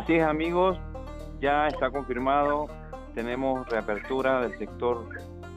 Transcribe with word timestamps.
Así 0.00 0.14
es 0.14 0.24
amigos, 0.24 0.78
ya 1.42 1.68
está 1.68 1.90
confirmado, 1.90 2.68
tenemos 3.14 3.68
reapertura 3.68 4.40
del 4.40 4.56
sector 4.58 5.06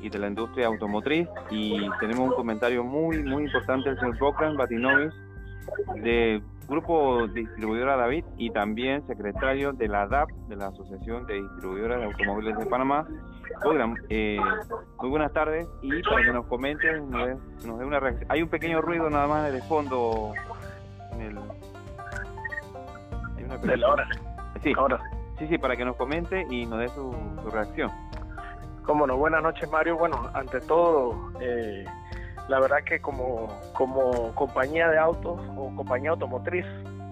y 0.02 0.10
de 0.10 0.20
la 0.20 0.28
industria 0.28 0.68
automotriz 0.68 1.30
y 1.50 1.90
tenemos 2.02 2.28
un 2.28 2.36
comentario 2.36 2.84
muy 2.84 3.24
muy 3.24 3.46
importante 3.46 3.88
del 3.90 3.98
señor 4.00 4.20
Bocran 4.20 4.58
Batinovis 4.58 5.14
de 5.96 6.42
Grupo 6.68 7.26
Distribuidora 7.28 7.96
David 7.96 8.26
y 8.38 8.50
también 8.50 9.08
secretario 9.08 9.72
de 9.72 9.88
la 9.88 10.08
DAP, 10.08 10.30
de 10.50 10.58
la 10.58 10.68
Asociación 10.68 11.26
de 11.26 11.42
Distribuidoras 11.42 12.00
de 12.02 12.06
Automóviles 12.08 12.58
de 12.58 12.66
Panamá. 12.66 13.08
Eh, 14.10 14.38
muy 15.00 15.10
buenas 15.10 15.32
tardes 15.32 15.70
y 15.82 16.02
para 16.02 16.22
que 16.22 16.34
nos 16.34 16.46
comenten, 16.48 17.10
nos 17.10 17.80
dé, 17.80 17.86
una 17.86 18.00
reacción. 18.02 18.26
Hay 18.30 18.42
un 18.42 18.50
pequeño 18.50 18.82
ruido 18.82 19.10
nada 19.10 19.26
más 19.26 19.54
de 19.54 19.62
fondo 19.62 20.34
en 21.14 21.22
el... 21.22 21.38
Hay 23.38 23.44
una 23.46 23.58
de 23.58 23.78
la 23.78 23.88
hora. 23.90 24.08
Sí, 24.64 24.74
ahora. 24.78 25.00
Sí, 25.38 25.48
sí, 25.48 25.58
para 25.58 25.76
que 25.76 25.84
nos 25.84 25.96
comente 25.96 26.46
y 26.50 26.66
nos 26.66 26.80
dé 26.80 26.88
su, 26.90 27.14
su 27.44 27.50
reacción. 27.50 27.92
Cómo 28.86 29.08
no, 29.08 29.18
buenas 29.18 29.42
noches 29.44 29.70
Mario. 29.72 29.98
Bueno, 29.98 30.30
ante 30.34 30.60
todo, 30.62 31.32
eh, 31.40 31.86
la 32.48 32.60
verdad 32.60 32.78
que 32.86 33.00
como, 33.00 33.48
como 33.74 34.34
compañía 34.36 34.90
de 34.90 34.98
autos 34.98 35.40
o 35.56 35.74
compañía 35.76 36.12
automotriz 36.12 36.66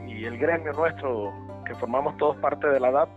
y 0.05 0.25
el 0.25 0.37
gremio 0.37 0.73
nuestro, 0.73 1.33
que 1.65 1.73
formamos 1.75 2.17
todos 2.17 2.35
parte 2.37 2.67
de 2.67 2.79
la 2.79 2.91
DAP, 2.91 3.09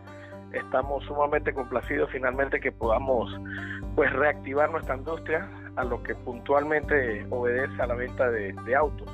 estamos 0.52 1.04
sumamente 1.04 1.52
complacidos 1.52 2.10
finalmente 2.10 2.60
que 2.60 2.70
podamos 2.70 3.36
pues 3.96 4.12
reactivar 4.12 4.70
nuestra 4.70 4.96
industria 4.96 5.48
a 5.76 5.84
lo 5.84 6.02
que 6.02 6.14
puntualmente 6.14 7.26
obedece 7.30 7.82
a 7.82 7.86
la 7.86 7.94
venta 7.94 8.30
de, 8.30 8.54
autos 8.76 9.08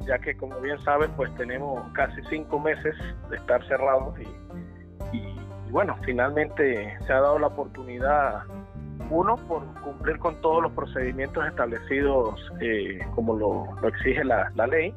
ya 0.00 0.18
que 0.18 0.36
como 0.36 0.60
bien 0.60 0.78
sabes 0.80 1.10
pues 1.16 1.34
tenemos 1.36 1.82
casi 1.92 2.20
cinco 2.28 2.58
meses 2.58 2.94
de 3.30 3.36
estar 3.36 3.66
cerrados 3.68 4.14
y, 4.20 5.16
y 5.16 5.70
bueno 5.70 5.96
finalmente 6.04 6.96
se 7.06 7.12
ha 7.12 7.20
dado 7.20 7.38
la 7.38 7.48
oportunidad 7.48 8.44
uno, 9.10 9.36
por 9.36 9.62
cumplir 9.82 10.18
con 10.18 10.40
todos 10.40 10.62
los 10.62 10.72
procedimientos 10.72 11.46
establecidos 11.46 12.40
eh, 12.60 12.98
como 13.14 13.36
lo, 13.36 13.88
exige 13.88 14.24
la, 14.24 14.50
ley, 14.66 14.94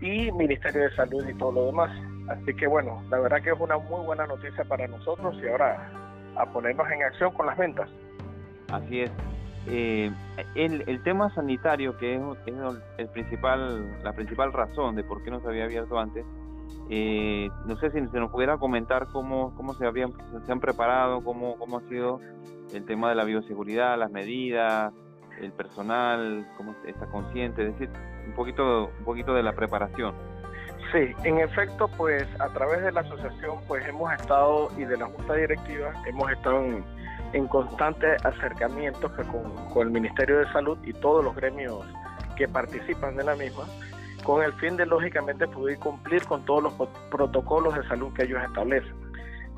y 0.00 0.32
Ministerio 0.32 0.82
de 0.82 0.94
Salud 0.94 1.26
y 1.28 1.34
todo 1.34 1.52
lo 1.52 1.66
demás. 1.66 1.90
Así 2.28 2.54
que 2.54 2.66
bueno, 2.66 3.02
la 3.10 3.18
verdad 3.18 3.42
que 3.42 3.50
es 3.50 3.60
una 3.60 3.78
muy 3.78 4.04
buena 4.04 4.26
noticia 4.26 4.64
para 4.64 4.86
nosotros 4.86 5.36
y 5.42 5.48
ahora 5.48 5.90
a 6.36 6.46
ponernos 6.46 6.90
en 6.90 7.02
acción 7.02 7.32
con 7.32 7.46
las 7.46 7.56
ventas. 7.56 7.88
Así 8.72 9.02
es. 9.02 9.10
Eh, 9.72 10.10
el, 10.56 10.82
el, 10.88 11.00
tema 11.04 11.32
sanitario, 11.32 11.96
que 11.96 12.16
es, 12.16 12.22
el 12.98 13.08
principal, 13.08 14.02
la 14.02 14.12
principal 14.12 14.52
razón 14.52 14.96
de 14.96 15.04
por 15.04 15.22
qué 15.22 15.30
no 15.30 15.40
se 15.40 15.46
había 15.46 15.64
abierto 15.64 15.96
antes, 15.96 16.26
eh, 16.88 17.48
no 17.66 17.76
sé 17.76 17.92
si 17.92 18.04
se 18.04 18.18
nos 18.18 18.32
pudiera 18.32 18.58
comentar 18.58 19.06
cómo, 19.12 19.54
cómo 19.54 19.74
se, 19.74 19.86
habían, 19.86 20.12
se 20.44 20.50
han 20.50 20.58
preparado, 20.58 21.22
cómo, 21.22 21.56
cómo 21.56 21.78
ha 21.78 21.82
sido 21.82 22.20
el 22.74 22.84
tema 22.84 23.10
de 23.10 23.14
la 23.14 23.22
bioseguridad, 23.22 23.96
las 23.96 24.10
medidas, 24.10 24.92
el 25.40 25.52
personal, 25.52 26.48
cómo 26.56 26.74
está 26.84 27.06
consciente, 27.06 27.62
es 27.62 27.72
decir, 27.78 27.90
un 28.26 28.32
poquito, 28.32 28.90
un 28.98 29.04
poquito 29.04 29.34
de 29.34 29.44
la 29.44 29.52
preparación. 29.52 30.14
Sí, 30.90 31.12
en 31.22 31.38
efecto, 31.38 31.88
pues 31.96 32.26
a 32.40 32.48
través 32.48 32.82
de 32.82 32.90
la 32.90 33.02
asociación, 33.02 33.60
pues 33.68 33.86
hemos 33.86 34.12
estado 34.12 34.68
y 34.76 34.84
de 34.84 34.96
la 34.96 35.06
junta 35.06 35.34
directiva 35.34 35.92
hemos 36.08 36.32
estado 36.32 36.64
en, 36.64 36.84
en 37.32 37.46
constante 37.48 38.16
acercamiento 38.24 39.10
con, 39.14 39.72
con 39.72 39.86
el 39.86 39.92
Ministerio 39.92 40.38
de 40.38 40.52
Salud 40.52 40.78
y 40.84 40.92
todos 40.92 41.24
los 41.24 41.34
gremios 41.34 41.84
que 42.36 42.48
participan 42.48 43.16
de 43.16 43.24
la 43.24 43.36
misma, 43.36 43.64
con 44.24 44.42
el 44.42 44.52
fin 44.54 44.76
de 44.76 44.86
lógicamente 44.86 45.46
poder 45.46 45.78
cumplir 45.78 46.24
con 46.24 46.44
todos 46.44 46.62
los 46.62 46.88
protocolos 47.10 47.74
de 47.74 47.86
salud 47.88 48.12
que 48.14 48.24
ellos 48.24 48.42
establecen. 48.42 48.94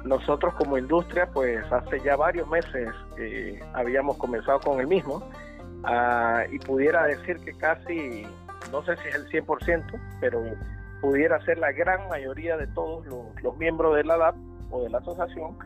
Nosotros 0.04 0.54
como 0.54 0.76
industria, 0.76 1.28
pues 1.32 1.64
hace 1.70 2.00
ya 2.00 2.16
varios 2.16 2.48
meses 2.48 2.90
eh, 3.18 3.60
habíamos 3.72 4.16
comenzado 4.16 4.58
con 4.60 4.80
el 4.80 4.88
mismo 4.88 5.22
ah, 5.84 6.42
y 6.50 6.58
pudiera 6.58 7.04
decir 7.04 7.38
que 7.44 7.52
casi, 7.52 8.26
no 8.72 8.82
sé 8.84 8.96
si 8.96 9.08
es 9.08 9.14
el 9.14 9.28
100%, 9.28 10.00
pero 10.20 10.42
pudiera 11.00 11.40
ser 11.44 11.58
la 11.58 11.70
gran 11.72 12.08
mayoría 12.08 12.56
de 12.56 12.66
todos 12.68 13.06
los, 13.06 13.58
miembros 13.58 13.96
de 13.96 14.04
la 14.04 14.16
DAP 14.16 14.36
o 14.70 14.82
de 14.82 14.90
la 14.90 14.98
asociación 14.98 15.56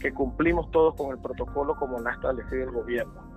que 0.00 0.12
cumplimos 0.12 0.70
todos 0.70 0.94
con 0.94 1.10
el 1.10 1.18
protocolo 1.18 1.74
como 1.76 1.98
lo 1.98 2.08
ha 2.08 2.12
establecido 2.12 2.64
el 2.64 2.70
gobierno. 2.70 3.30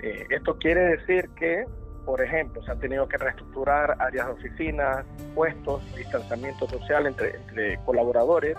Eh, 0.00 0.26
esto 0.30 0.56
quiere 0.58 0.96
decir 0.96 1.30
que, 1.36 1.66
por 2.04 2.22
ejemplo, 2.22 2.62
se 2.62 2.70
han 2.70 2.78
tenido 2.78 3.06
que 3.08 3.18
reestructurar 3.18 3.96
áreas 4.00 4.26
de 4.26 4.32
oficinas, 4.32 5.04
puestos, 5.34 5.82
distanciamiento 5.94 6.68
social 6.68 7.06
entre, 7.06 7.78
colaboradores, 7.84 8.56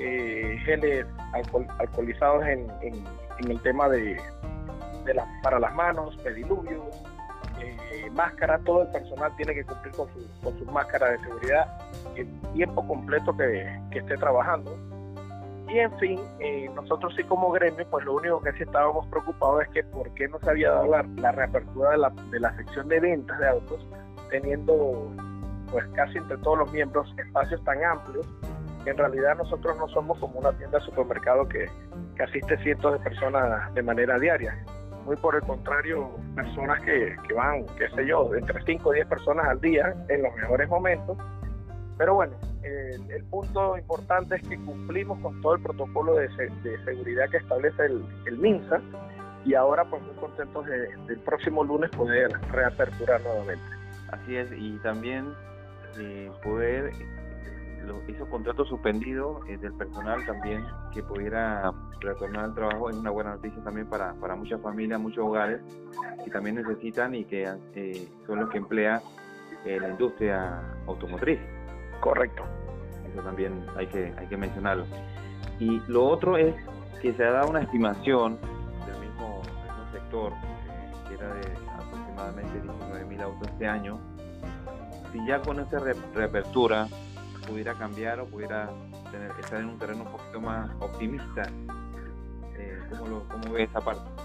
eh, 0.00 0.58
geles 0.64 1.06
alcoholizados 1.78 2.44
en, 2.46 2.68
el 3.48 3.60
tema 3.62 3.88
de, 3.88 4.16
para 5.42 5.58
las 5.58 5.74
manos, 5.74 6.16
pediluvios, 6.18 6.84
eh, 7.60 8.10
máscara, 8.10 8.58
todo 8.60 8.82
el 8.82 8.88
personal 8.88 9.34
tiene 9.36 9.54
que 9.54 9.64
cumplir 9.64 9.94
con 9.94 10.08
su, 10.12 10.40
con 10.42 10.58
su 10.58 10.64
máscara 10.66 11.10
de 11.10 11.18
seguridad 11.20 11.78
el 12.16 12.28
tiempo 12.54 12.86
completo 12.86 13.36
que, 13.36 13.80
esté 13.92 14.16
trabajando. 14.16 14.76
Y 15.74 15.80
en 15.80 15.98
fin, 15.98 16.20
eh, 16.38 16.70
nosotros 16.74 17.12
sí 17.16 17.24
como 17.24 17.50
gremio, 17.50 17.84
pues 17.90 18.04
lo 18.04 18.14
único 18.14 18.40
que 18.40 18.52
sí 18.52 18.62
estábamos 18.62 19.08
preocupados 19.08 19.62
es 19.62 19.68
que 19.70 19.82
por 19.82 20.08
qué 20.14 20.28
no 20.28 20.38
se 20.38 20.50
había 20.50 20.70
dado 20.70 20.86
la, 20.86 21.32
reapertura 21.32 21.90
de 21.90 21.98
la, 21.98 22.10
de 22.30 22.38
la 22.38 22.56
sección 22.56 22.88
de 22.88 23.00
ventas 23.00 23.36
de 23.40 23.48
autos, 23.48 23.84
teniendo 24.30 25.10
pues 25.72 25.84
casi 25.96 26.18
entre 26.18 26.38
todos 26.38 26.58
los 26.58 26.72
miembros 26.72 27.12
espacios 27.18 27.62
tan 27.64 27.82
amplios 27.84 28.24
en 28.86 28.98
realidad 28.98 29.36
nosotros 29.36 29.76
no 29.78 29.88
somos 29.88 30.18
como 30.18 30.38
una 30.38 30.52
tienda 30.52 30.78
de 30.78 30.84
supermercado 30.84 31.48
que, 31.48 31.66
asiste 32.22 32.56
cientos 32.58 32.92
de 32.92 32.98
personas 32.98 33.72
de 33.74 33.82
manera 33.82 34.18
diaria. 34.18 34.56
Muy 35.04 35.16
por 35.16 35.34
el 35.34 35.42
contrario, 35.42 36.10
personas 36.34 36.80
que, 36.82 37.16
van, 37.34 37.66
qué 37.76 37.88
sé 37.90 38.06
yo, 38.06 38.34
entre 38.34 38.62
5 38.64 38.88
o 38.88 38.92
10 38.92 39.06
personas 39.06 39.46
al 39.46 39.60
día 39.60 39.94
en 40.08 40.22
los 40.22 40.34
mejores 40.34 40.68
momentos. 40.68 41.18
Pero 41.96 42.14
bueno, 42.14 42.34
el, 42.62 43.24
punto 43.24 43.76
importante 43.76 44.36
es 44.36 44.48
que 44.48 44.58
cumplimos 44.58 45.18
con 45.20 45.40
todo 45.40 45.54
el 45.54 45.62
protocolo 45.62 46.14
de, 46.14 46.28
seguridad 46.84 47.28
que 47.30 47.38
establece 47.38 47.84
el, 47.84 48.38
MINSA 48.38 48.80
y 49.44 49.54
ahora 49.54 49.84
pues 49.84 50.02
muy 50.02 50.14
contentos 50.14 50.66
de, 50.66 50.88
del 51.06 51.18
próximo 51.20 51.62
lunes 51.62 51.90
poder 51.90 52.32
reaperturar 52.50 53.20
nuevamente. 53.22 53.64
Así 54.10 54.36
es, 54.36 54.50
y 54.56 54.78
también 54.78 55.32
eh, 55.98 56.30
poder 56.42 56.92
hizo 58.08 58.26
contrato 58.28 58.64
suspendido 58.64 59.40
eh, 59.48 59.56
del 59.58 59.72
personal 59.74 60.24
también 60.24 60.64
que 60.92 61.02
pudiera 61.02 61.72
retornar 62.00 62.46
al 62.46 62.54
trabajo 62.54 62.90
es 62.90 62.96
una 62.96 63.10
buena 63.10 63.30
noticia 63.30 63.62
también 63.62 63.86
para, 63.88 64.14
para 64.14 64.34
muchas 64.36 64.60
familias, 64.60 65.00
muchos 65.00 65.24
hogares 65.24 65.60
que 66.24 66.30
también 66.30 66.56
necesitan 66.56 67.14
y 67.14 67.24
que 67.24 67.50
eh, 67.74 68.08
son 68.26 68.40
los 68.40 68.50
que 68.50 68.58
emplea 68.58 69.00
eh, 69.64 69.78
la 69.80 69.90
industria 69.90 70.60
automotriz. 70.86 71.40
Correcto. 72.04 72.44
Eso 73.10 73.22
también 73.22 73.64
hay 73.78 73.86
que, 73.86 74.12
hay 74.18 74.26
que 74.26 74.36
mencionarlo. 74.36 74.84
Y 75.58 75.80
lo 75.88 76.04
otro 76.04 76.36
es 76.36 76.54
que 77.00 77.14
se 77.14 77.24
ha 77.24 77.30
dado 77.30 77.48
una 77.48 77.62
estimación 77.62 78.38
del 78.84 79.08
mismo, 79.08 79.40
sector, 79.90 80.34
que 81.08 81.14
era 81.14 81.32
de 81.32 81.50
aproximadamente 81.82 82.62
19.000 82.62 83.22
autos 83.22 83.48
este 83.48 83.66
año. 83.66 83.98
Si 85.14 85.26
ya 85.26 85.40
con 85.40 85.60
esa 85.60 85.78
reapertura 86.14 86.88
pudiera 87.48 87.72
cambiar 87.72 88.20
o 88.20 88.26
pudiera 88.26 88.68
tener, 89.10 89.30
estar 89.40 89.60
en 89.60 89.70
un 89.70 89.78
terreno 89.78 90.02
un 90.02 90.12
poquito 90.12 90.42
más 90.42 90.70
optimista. 90.80 91.44
Eh, 92.58 92.82
¿cómo, 92.90 93.06
lo, 93.06 93.28
¿Cómo 93.28 93.54
ve 93.54 93.62
esa 93.62 93.80
parte? 93.80 94.23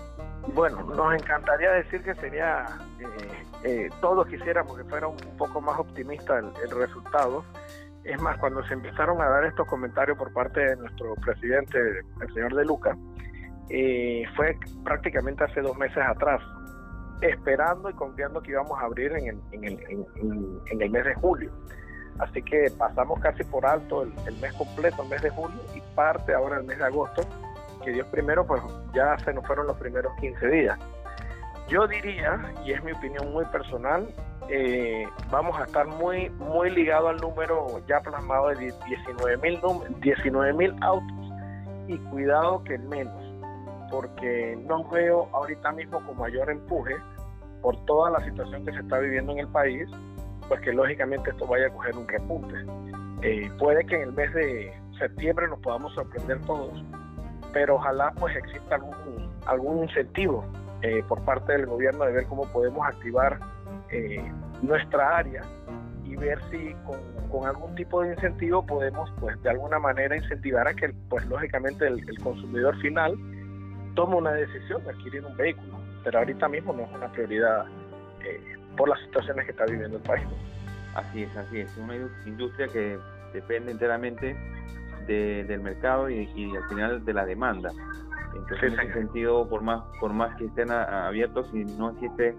Bueno, 0.54 0.84
nos 0.84 1.14
encantaría 1.14 1.72
decir 1.72 2.04
que 2.04 2.16
sería, 2.16 2.66
eh, 3.00 3.44
eh, 3.64 3.90
todos 4.02 4.28
quisiéramos 4.28 4.78
que 4.78 4.84
fuera 4.86 5.07
un, 5.07 5.18
poco 5.38 5.62
más 5.62 5.80
optimista 5.80 6.40
el, 6.40 6.72
resultado. 6.72 7.44
Es 8.04 8.19
más, 8.22 8.38
cuando 8.40 8.63
se 8.66 8.74
empezaron 8.74 9.22
a 9.22 9.30
dar 9.30 9.46
estos 9.46 9.68
comentarios 9.68 10.18
por 10.18 10.34
parte 10.34 10.60
de 10.60 10.75
nuestro 10.78 11.16
presidente, 11.16 11.78
el 12.22 12.34
señor 12.34 12.56
De 12.56 12.66
Luca, 12.66 12.98
eh, 13.69 14.24
fue 14.36 14.57
prácticamente 14.84 15.44
hace 15.44 15.62
dos 15.62 15.78
meses 15.78 16.04
atrás, 16.04 16.42
esperando 17.22 17.90
y 17.90 17.94
confiando 17.94 18.42
que 18.42 18.52
íbamos 18.52 18.80
a 18.80 18.86
abrir 18.86 19.12
en 19.12 19.28
el, 19.28 19.40
en 19.52 19.63
el, 19.66 20.62
en 20.72 20.81
el 20.81 20.90
mes 20.90 21.06
de 21.06 21.13
julio. 21.16 21.52
Así 22.19 22.42
que 22.42 22.69
pasamos 22.78 23.19
casi 23.22 23.44
por 23.45 23.66
alto 23.66 24.04
el, 24.04 24.36
mes 24.42 24.54
completo, 24.54 25.04
el 25.04 25.10
mes 25.10 25.22
de 25.22 25.30
julio 25.30 25.57
y 25.74 25.81
parte 25.95 26.34
ahora 26.34 26.57
el 26.57 26.66
mes 26.66 26.78
de 26.78 26.84
agosto, 26.84 27.22
que 27.84 27.92
Dios 27.92 28.08
primero, 28.08 28.46
pues 28.46 28.62
ya 28.94 29.18
se 29.20 29.34
nos 29.34 29.46
fueron 29.46 29.68
los 29.68 29.78
primeros 29.78 30.12
15 30.20 30.48
días. 30.48 30.80
Yo 31.68 31.88
diría, 31.88 32.40
y 32.66 32.72
es 32.72 32.84
mi 32.84 32.92
opinión 32.92 33.31
muy 33.31 33.46
personal, 33.46 34.08
eh, 34.50 35.08
vamos 35.30 35.60
a 35.60 35.66
estar 35.66 35.86
muy, 35.86 36.30
muy 36.31 36.72
ligados 36.72 37.12
al 37.12 37.18
número 37.18 37.81
ya 37.88 38.00
plasmado 38.02 38.50
de 38.50 38.74
19 38.88 39.38
mil 39.38 39.60
19, 40.02 40.76
autos 40.81 41.34
y 41.88 41.98
cuidado 42.10 42.64
que 42.64 42.78
menos, 42.80 43.24
porque 43.92 44.58
no 44.68 44.84
veo 44.90 45.30
ahorita 45.34 45.72
mismo 45.74 46.04
con 46.06 46.18
mayor 46.18 46.50
empuje 46.50 46.96
por 47.62 47.78
toda 47.86 48.10
la 48.10 48.24
situación 48.24 48.66
que 48.66 48.72
se 48.72 48.80
está 48.80 48.98
viviendo 48.98 49.34
en 49.34 49.40
el 49.40 49.48
país 49.50 49.88
pues 50.50 50.60
que 50.62 50.74
lógicamente 50.74 51.30
esto 51.30 51.46
vaya 51.48 51.68
a 51.68 51.70
coger 51.70 51.96
un 51.96 52.08
repunte. 52.08 52.56
Eh, 53.22 53.50
puede 53.60 53.86
que 53.86 53.96
en 53.96 54.02
el 54.02 54.12
mes 54.14 54.34
de 54.34 54.74
septiembre 54.98 55.48
nos 55.48 55.60
podamos 55.60 55.94
sorprender 55.94 56.42
todos, 56.42 56.84
pero 57.54 57.75
ojalá 57.75 58.12
pues 58.19 58.36
exista 58.36 58.75
algún, 58.75 59.30
algún 59.46 59.84
incentivo 59.84 60.46
eh, 60.81 61.04
por 61.07 61.22
parte 61.24 61.54
del 61.54 61.66
gobierno 61.66 62.06
de 62.06 62.13
ver 62.13 62.25
cómo 62.28 62.46
podemos 62.51 62.88
activar 62.88 63.40
eh, 63.90 64.24
nuestra 64.62 65.18
área 65.18 65.42
y 66.06 66.16
ver 66.16 66.40
si 66.50 66.75
con, 66.86 67.46
algún 67.46 67.75
tipo 67.75 68.01
de 68.01 68.13
incentivo 68.13 68.66
podemos 68.66 69.12
pues 69.19 69.40
de 69.44 69.51
alguna 69.51 69.78
manera 69.78 70.16
incentivar 70.16 70.68
a 70.68 70.74
que 70.74 70.94
pues 71.10 71.25
lógicamente 71.28 71.86
el, 71.86 72.00
el 72.10 72.19
consumidor 72.19 72.75
final 72.80 73.16
tome 73.95 74.16
una 74.16 74.31
decisión 74.31 74.84
de 74.84 74.92
adquirir 74.92 75.25
un 75.25 75.36
vehículo, 75.36 75.80
pero 76.04 76.19
ahorita 76.19 76.48
mismo 76.48 76.74
no 76.74 76.84
es 76.84 76.92
una 76.94 77.12
prioridad 77.12 77.66
eh, 78.24 78.40
por 78.78 78.90
las 78.90 79.00
situaciones 79.02 79.45
que 79.45 79.52
está 79.52 79.66
viviendo 79.66 79.98
el 79.98 80.04
país. 80.04 80.25
Así 80.95 81.24
es, 81.24 81.38
así 81.38 81.60
es, 81.60 81.78
una 81.78 81.95
industria 82.25 82.68
que 82.68 82.98
depende 83.34 83.72
enteramente 83.72 84.36
de, 85.09 85.44
del 85.45 85.61
mercado 85.61 86.09
y, 86.09 86.29
y, 86.35 86.56
al 86.56 86.67
final 86.69 87.03
de 87.03 87.13
la 87.13 87.25
demanda. 87.25 87.71
Entonces, 88.35 88.73
en 88.73 88.79
ese 88.79 88.94
sentido, 88.94 89.47
por 89.50 89.61
más, 89.61 89.83
por 90.00 90.13
más 90.13 90.35
que 90.38 90.45
estén 90.45 90.71
abiertos, 90.71 91.50
si 91.51 91.65
no 91.65 91.89
existe 91.89 92.35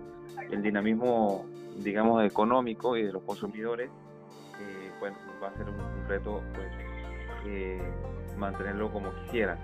el 0.51 0.63
dinamismo, 0.63 1.47
digamos, 1.79 2.25
económico 2.25 2.97
y 2.97 3.03
de 3.03 3.13
los 3.13 3.23
consumidores, 3.25 3.91
eh, 4.61 4.91
bueno, 5.01 5.17
va 5.43 5.49
a 5.49 5.55
ser 5.55 5.69
un, 5.69 5.81
un 5.81 6.09
reto, 6.09 6.43
pues, 6.55 6.69
eh, 7.47 7.83
mantenerlo 8.39 8.91
como 8.93 9.13
quisiera. 9.25 9.59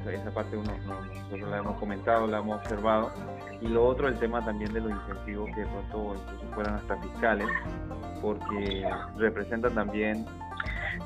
Esa, 0.00 0.12
esa 0.12 0.30
parte 0.32 0.56
uno, 0.56 0.72
no, 0.86 1.00
nosotros 1.04 1.50
la 1.50 1.58
hemos 1.58 1.78
comentado, 1.78 2.26
la 2.26 2.38
hemos 2.38 2.56
observado. 2.56 3.12
Y 3.60 3.68
lo 3.68 3.86
otro, 3.86 4.08
el 4.08 4.18
tema 4.18 4.44
también 4.44 4.72
de 4.72 4.80
los 4.80 4.90
incentivos 4.90 5.50
que 5.54 5.60
de 5.60 5.66
pronto 5.66 6.14
incluso 6.14 6.54
fueran 6.54 6.74
hasta 6.76 6.96
fiscales, 6.96 7.48
porque 8.22 8.88
representan 9.16 9.74
también 9.74 10.26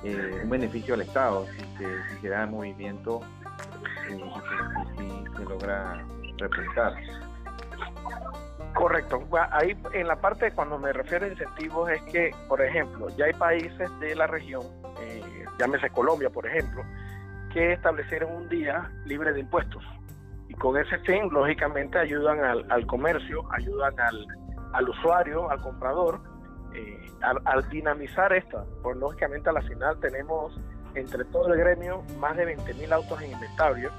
eh, 0.05 0.41
un 0.43 0.51
beneficio 0.51 0.95
al 0.95 1.03
Estado 1.03 1.47
si 1.47 1.61
se, 1.79 2.09
si 2.09 2.21
se 2.23 2.29
da 2.29 2.47
movimiento 2.47 3.21
y, 4.09 4.15
y, 4.15 5.05
y, 5.05 5.27
si 5.27 5.37
se 5.37 5.45
logra 5.45 6.05
representar. 6.39 6.95
Correcto. 8.75 9.23
Ahí 9.51 9.77
en 9.93 10.07
la 10.07 10.17
parte 10.17 10.53
cuando 10.53 10.79
me 10.79 10.93
refiero 10.93 11.27
a 11.27 11.29
incentivos 11.29 11.91
es 11.91 12.03
que, 12.03 12.31
por 12.49 12.63
ejemplo, 12.63 13.09
ya 13.17 13.27
hay 13.27 13.33
países 13.33 13.91
de 14.01 14.15
la 14.15 14.27
región, 14.27 14.63
eh, 15.01 15.45
llámese 15.59 15.91
Colombia, 15.91 16.31
por 16.31 16.47
ejemplo, 16.47 16.83
que 17.53 17.73
establecieron 17.73 18.33
un 18.33 18.49
día 18.49 18.91
libre 19.05 19.33
de 19.33 19.41
impuestos. 19.41 19.83
Y 20.49 20.55
con 20.55 20.77
ese 20.77 20.99
fin, 21.01 21.29
lógicamente, 21.31 21.99
ayudan 21.99 22.41
al, 22.45 22.67
al 22.71 22.87
comercio, 22.87 23.43
ayudan 23.53 23.99
al, 24.01 24.27
al, 24.73 24.89
usuario, 24.89 25.51
al 25.51 25.61
comprador, 25.61 26.21
eh, 26.75 27.11
al, 27.23 27.39
al, 27.45 27.69
dinamizar 27.69 28.33
esta. 28.33 28.65
Pues 28.83 28.97
lógicamente, 28.97 29.51
a 29.51 29.53
la 29.53 29.63
final 29.63 29.99
tenemos 30.01 30.59
entre 30.95 31.25
todo 31.27 31.53
el 31.53 31.59
gremio 31.59 32.03
más 32.19 32.37
de 32.37 32.45
20 32.45 32.75
mil 32.75 32.93
autos 32.93 33.21
en 33.23 33.33
inventario 33.33 33.91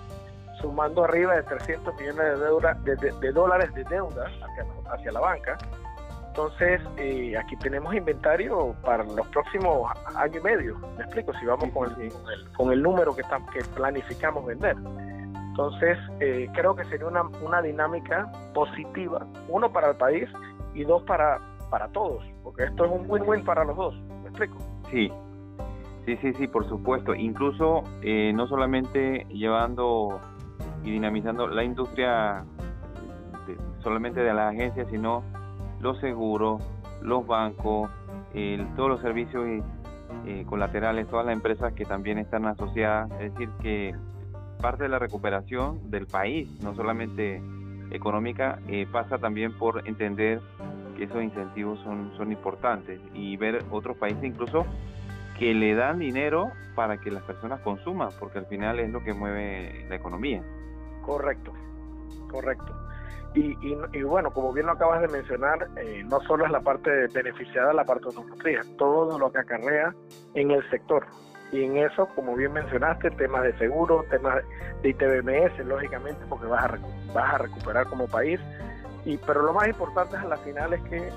sumando 0.61 1.03
arriba 1.03 1.35
de 1.35 1.43
300 1.43 1.93
millones 1.95 2.39
de, 2.39 2.45
deuda, 2.45 2.73
de, 2.83 2.95
de, 2.95 3.11
de 3.11 3.31
dólares 3.31 3.73
de 3.73 3.83
deuda 3.85 4.25
hacia, 4.25 4.65
hacia 4.93 5.11
la 5.11 5.19
banca. 5.19 5.57
Entonces, 6.27 6.79
eh, 6.95 7.35
aquí 7.37 7.57
tenemos 7.57 7.93
inventario 7.93 8.73
para 8.83 9.03
los 9.03 9.27
próximos 9.27 9.91
año 10.15 10.39
y 10.39 10.41
medio. 10.41 10.77
Me 10.97 11.03
explico, 11.03 11.33
si 11.33 11.45
vamos 11.45 11.69
con 11.71 11.89
el, 11.89 12.09
con 12.09 12.31
el, 12.31 12.51
con 12.53 12.71
el 12.71 12.81
número 12.81 13.13
que, 13.13 13.21
está, 13.21 13.39
que 13.51 13.61
planificamos 13.75 14.45
vender. 14.45 14.77
Entonces, 15.49 15.97
eh, 16.21 16.47
creo 16.53 16.73
que 16.73 16.85
sería 16.85 17.07
una, 17.07 17.23
una 17.23 17.61
dinámica 17.61 18.31
positiva, 18.53 19.27
uno 19.49 19.73
para 19.73 19.89
el 19.89 19.97
país 19.97 20.29
y 20.73 20.85
dos 20.85 21.03
para, 21.03 21.41
para 21.71 21.87
todos, 21.87 22.23
porque 22.43 22.65
esto 22.65 22.85
es 22.85 22.91
un 22.91 23.09
win-win 23.09 23.43
para 23.43 23.63
los 23.63 23.75
dos. 23.75 23.95
¿Me 24.21 24.29
explico? 24.29 24.57
Sí, 24.91 25.11
sí, 26.05 26.17
sí, 26.17 26.33
sí, 26.33 26.47
por 26.47 26.67
supuesto. 26.67 27.15
Incluso 27.15 27.83
eh, 28.03 28.31
no 28.35 28.45
solamente 28.45 29.25
llevando 29.29 30.19
y 30.83 30.91
dinamizando 30.91 31.47
la 31.47 31.63
industria 31.63 32.43
solamente 33.81 34.21
de 34.21 34.33
las 34.33 34.53
agencias, 34.53 34.87
sino 34.89 35.23
los 35.79 35.97
seguros, 35.99 36.61
los 37.01 37.25
bancos, 37.25 37.89
el, 38.33 38.67
todos 38.75 38.89
los 38.89 39.01
servicios 39.01 39.45
eh, 40.25 40.45
colaterales, 40.47 41.07
todas 41.07 41.25
las 41.25 41.33
empresas 41.33 41.73
que 41.73 41.85
también 41.85 42.17
están 42.17 42.45
asociadas. 42.45 43.09
Es 43.19 43.33
decir, 43.33 43.49
que 43.61 43.95
parte 44.61 44.83
de 44.83 44.89
la 44.89 44.99
recuperación 44.99 45.89
del 45.89 46.05
país, 46.05 46.49
no 46.61 46.75
solamente 46.75 47.41
económica, 47.91 48.59
eh, 48.67 48.87
pasa 48.91 49.17
también 49.17 49.57
por 49.57 49.87
entender 49.87 50.41
esos 51.03 51.23
incentivos 51.23 51.79
son, 51.83 52.11
son 52.17 52.31
importantes 52.31 52.99
y 53.13 53.37
ver 53.37 53.63
otros 53.71 53.97
países 53.97 54.23
incluso 54.23 54.65
que 55.37 55.53
le 55.53 55.73
dan 55.73 55.99
dinero 55.99 56.51
para 56.75 56.97
que 56.97 57.09
las 57.09 57.23
personas 57.23 57.59
consuman, 57.61 58.09
porque 58.19 58.39
al 58.39 58.45
final 58.45 58.79
es 58.79 58.89
lo 58.91 59.03
que 59.03 59.13
mueve 59.13 59.85
la 59.89 59.95
economía. 59.95 60.43
Correcto, 61.03 61.51
correcto. 62.29 62.75
Y, 63.33 63.51
y, 63.65 63.77
y, 63.93 64.03
bueno, 64.03 64.31
como 64.31 64.51
bien 64.51 64.65
lo 64.65 64.73
acabas 64.73 65.01
de 65.01 65.07
mencionar, 65.07 65.69
eh, 65.77 66.03
no 66.05 66.19
solo 66.21 66.45
es 66.45 66.51
la 66.51 66.59
parte 66.59 66.91
beneficiada 67.13 67.73
la 67.73 67.85
parte 67.85 68.05
automotriz, 68.07 68.59
todo 68.77 69.17
lo 69.17 69.31
que 69.31 69.39
acarrea 69.39 69.95
en 70.33 70.51
el 70.51 70.69
sector. 70.69 71.05
Y 71.51 71.63
en 71.63 71.77
eso, 71.77 72.07
como 72.15 72.35
bien 72.35 72.53
mencionaste, 72.53 73.11
temas 73.11 73.43
de 73.43 73.57
seguro, 73.57 74.05
temas 74.09 74.43
de 74.81 74.89
ITBMS, 74.89 75.65
lógicamente, 75.65 76.21
porque 76.29 76.45
vas 76.45 76.65
a, 76.65 76.77
vas 77.13 77.33
a 77.33 77.37
recuperar 77.39 77.87
como 77.87 78.07
país. 78.07 78.39
Y, 79.05 79.17
pero 79.17 79.41
lo 79.41 79.53
más 79.53 79.67
importante 79.67 80.15
a 80.15 80.25
la 80.25 80.37
final 80.37 80.73
es 80.73 80.81
que 80.83 81.09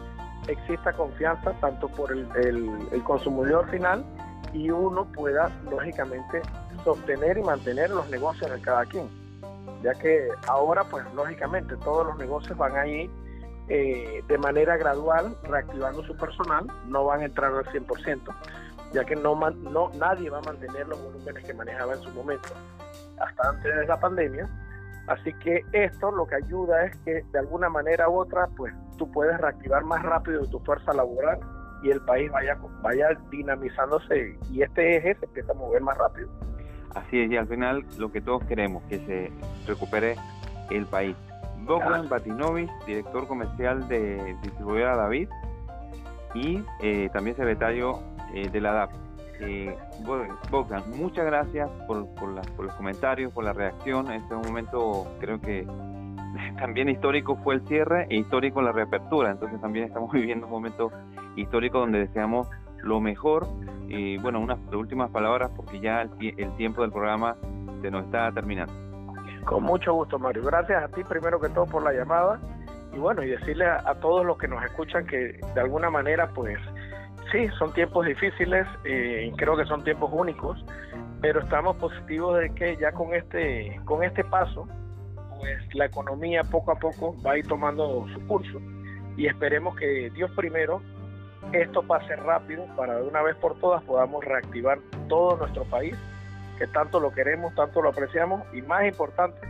exista 0.48 0.92
confianza 0.92 1.52
tanto 1.60 1.88
por 1.88 2.12
el, 2.12 2.26
el, 2.36 3.02
consumidor 3.02 3.70
final 3.70 4.04
y 4.52 4.70
uno 4.70 5.04
pueda, 5.12 5.50
lógicamente, 5.70 6.42
sostener 6.84 7.38
y 7.38 7.42
mantener 7.42 7.90
los 7.90 8.08
negocios 8.10 8.50
de 8.50 8.60
cada 8.60 8.84
quien 8.84 9.08
ya 9.84 9.92
que 9.94 10.28
ahora 10.46 10.82
pues 10.84 11.04
lógicamente 11.14 11.76
todos 11.76 12.06
los 12.06 12.16
negocios 12.16 12.56
van 12.56 12.74
a 12.76 12.86
ir 12.86 13.10
eh, 13.68 14.24
de 14.26 14.38
manera 14.38 14.76
gradual 14.76 15.36
reactivando 15.42 16.02
su 16.04 16.16
personal, 16.16 16.66
no 16.86 17.04
van 17.04 17.20
a 17.20 17.24
entrar 17.26 17.52
al 17.52 17.64
100%, 17.66 18.20
ya 18.92 19.04
que 19.04 19.14
no, 19.14 19.34
no 19.50 19.90
nadie 19.98 20.30
va 20.30 20.38
a 20.38 20.42
mantener 20.42 20.88
los 20.88 21.02
volúmenes 21.02 21.44
que 21.44 21.54
manejaba 21.54 21.94
en 21.94 22.00
su 22.00 22.10
momento 22.10 22.48
hasta 23.18 23.48
antes 23.50 23.74
de 23.74 23.86
la 23.86 24.00
pandemia. 24.00 24.48
Así 25.06 25.32
que 25.34 25.62
esto 25.72 26.10
lo 26.10 26.26
que 26.26 26.36
ayuda 26.36 26.86
es 26.86 26.96
que 27.04 27.22
de 27.30 27.38
alguna 27.38 27.68
manera 27.68 28.08
u 28.08 28.16
otra 28.16 28.48
pues 28.56 28.72
tú 28.96 29.10
puedes 29.10 29.38
reactivar 29.38 29.84
más 29.84 30.02
rápido 30.02 30.46
tu 30.46 30.58
fuerza 30.60 30.92
laboral 30.94 31.38
y 31.82 31.90
el 31.90 32.00
país 32.00 32.30
vaya, 32.30 32.56
vaya 32.82 33.08
dinamizándose 33.30 34.38
y 34.50 34.62
este 34.62 34.96
eje 34.96 35.14
se 35.16 35.26
empieza 35.26 35.52
a 35.52 35.54
mover 35.54 35.82
más 35.82 35.98
rápido. 35.98 36.28
Así 36.94 37.20
es, 37.20 37.30
y 37.30 37.36
al 37.36 37.46
final 37.48 37.84
lo 37.98 38.10
que 38.10 38.20
todos 38.20 38.44
queremos, 38.44 38.82
que 38.84 38.98
se 39.00 39.32
recupere 39.66 40.16
el 40.70 40.86
país. 40.86 41.16
Bogdan 41.64 42.08
Batinovich, 42.08 42.70
director 42.86 43.26
comercial 43.26 43.86
de 43.88 44.36
distribuidora 44.42 44.96
David 44.96 45.28
y 46.34 46.62
eh, 46.80 47.08
también 47.12 47.36
secretario 47.36 48.00
eh, 48.32 48.48
de 48.48 48.60
la 48.60 48.72
DAP. 48.72 49.03
Eh, 49.46 49.76
Bogdan, 50.50 50.82
muchas 50.96 51.24
gracias 51.26 51.68
por, 51.86 52.06
los 52.28 52.74
comentarios, 52.74 53.32
por 53.32 53.44
la 53.44 53.52
reacción. 53.52 54.10
Este 54.12 54.34
momento 54.34 55.06
creo 55.20 55.40
que 55.40 55.66
también 56.58 56.88
histórico 56.88 57.36
fue 57.36 57.54
el 57.54 57.66
cierre 57.66 58.06
e 58.10 58.16
histórico 58.16 58.62
la 58.62 58.72
reapertura. 58.72 59.30
Entonces 59.30 59.60
también 59.60 59.86
estamos 59.86 60.12
viviendo 60.12 60.46
un 60.46 60.52
momento 60.52 60.90
histórico 61.36 61.80
donde 61.80 62.00
deseamos 62.00 62.48
lo 62.78 63.00
mejor. 63.00 63.46
Y 63.88 64.18
bueno, 64.18 64.40
unas 64.40 64.58
últimas 64.72 65.10
palabras 65.10 65.50
porque 65.54 65.80
ya 65.80 66.02
el, 66.02 66.10
el 66.38 66.56
tiempo 66.56 66.82
del 66.82 66.90
programa 66.90 67.36
se 67.82 67.90
nos 67.90 68.04
está 68.04 68.32
terminando. 68.32 68.72
Con 69.44 69.62
mucho 69.62 69.92
gusto, 69.92 70.18
Mario. 70.18 70.42
Gracias 70.44 70.82
a 70.82 70.88
ti 70.88 71.04
primero 71.04 71.38
que 71.38 71.50
todo 71.50 71.66
por 71.66 71.82
la 71.82 71.92
llamada 71.92 72.40
y 72.94 72.98
bueno, 72.98 73.22
y 73.22 73.28
decirle 73.28 73.66
a, 73.66 73.94
todos 74.00 74.24
los 74.24 74.38
que 74.38 74.46
nos 74.46 74.64
escuchan 74.64 75.04
que 75.06 75.40
de 75.54 75.60
alguna 75.60 75.90
manera, 75.90 76.28
pues 76.28 76.58
sí, 77.34 77.48
son 77.58 77.72
tiempos 77.72 78.06
difíciles, 78.06 78.64
eh, 78.84 79.32
creo 79.36 79.56
que 79.56 79.64
son 79.64 79.82
tiempos 79.82 80.10
únicos, 80.12 80.64
pero 81.20 81.40
estamos 81.40 81.74
positivos 81.76 82.38
de 82.38 82.54
que 82.54 82.76
ya 82.76 82.92
con 82.92 83.12
este, 83.12 83.80
con 83.84 84.04
este 84.04 84.22
paso, 84.22 84.68
pues 85.38 85.74
la 85.74 85.86
economía 85.86 86.44
poco 86.44 86.70
a 86.70 86.76
poco 86.76 87.16
va 87.26 87.32
a 87.32 87.38
ir 87.38 87.46
tomando 87.48 88.06
su 88.14 88.26
curso 88.28 88.60
y 89.16 89.26
esperemos 89.26 89.74
que 89.76 90.10
Dios 90.14 90.30
primero 90.36 90.80
esto 91.52 91.82
pase 91.82 92.14
rápido 92.16 92.66
para 92.76 92.96
de 93.00 93.02
una 93.02 93.22
vez 93.22 93.36
por 93.36 93.58
todas 93.58 93.82
podamos 93.82 94.24
reactivar 94.24 94.78
todo 95.08 95.36
nuestro 95.36 95.64
país, 95.64 95.96
que 96.56 96.68
tanto 96.68 97.00
lo 97.00 97.12
queremos, 97.12 97.52
tanto 97.56 97.82
lo 97.82 97.88
apreciamos 97.88 98.42
y 98.54 98.62
más 98.62 98.84
importante, 98.84 99.40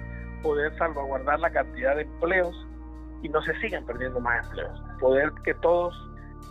poder 0.42 0.74
salvaguardar 0.78 1.38
la 1.38 1.50
cantidad 1.50 1.96
de 1.96 2.02
empleos 2.02 2.66
y 3.22 3.28
no 3.28 3.42
se 3.42 3.54
sigan 3.60 3.84
perdiendo 3.84 4.20
más 4.20 4.46
empleos. 4.46 4.82
Poder 5.00 5.30
que 5.44 5.54
todos 5.54 5.94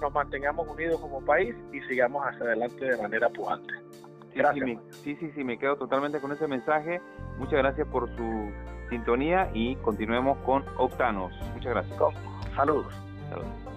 nos 0.02 0.14
mantengamos 0.14 0.68
unidos 0.68 1.00
como 1.00 1.24
país 1.24 1.56
y 1.72 1.82
sigamos 1.82 2.24
hacia 2.26 2.46
adelante 2.46 2.86
de 2.86 2.98
manera 3.02 3.30
pujante. 3.30 3.74
Gracias. 4.36 4.66
Sí, 4.66 4.78
sí, 5.04 5.16
sí, 5.20 5.32
sí, 5.36 5.44
me 5.44 5.58
quedo 5.58 5.76
totalmente 5.76 6.20
con 6.20 6.32
ese 6.32 6.48
mensaje. 6.48 7.02
Muchas 7.38 7.60
gracias 7.60 7.88
por 7.88 8.10
su 8.16 8.52
sintonía 8.90 9.50
y 9.54 9.76
continuemos 9.78 10.38
con 10.40 10.64
Octanos. 10.78 11.34
Muchas 11.54 11.74
gracias. 11.74 11.98
Saludos. 12.56 12.94
Saludos. 13.30 13.73